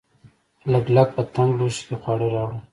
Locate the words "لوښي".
1.57-1.83